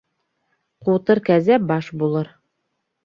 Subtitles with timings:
[0.87, 2.33] Ҡутыр кәзә баш булыр.